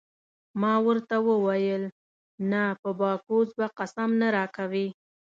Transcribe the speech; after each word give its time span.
ما 0.61 0.73
ورته 0.87 1.15
وویل: 1.27 1.83
نه 2.51 2.63
په 2.81 2.89
باکوس 2.99 3.49
به 3.57 3.67
قسم 3.77 4.09
نه 4.21 4.27
راکوې. 4.37 4.87